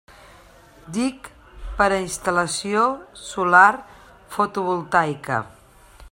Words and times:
DIC 0.95 1.27
per 1.81 1.87
a 1.89 1.99
instal·lació 2.05 2.85
solar 3.25 3.69
fotovoltaica. 4.37 5.43